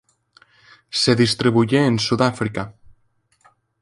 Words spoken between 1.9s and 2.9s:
Sudáfrica.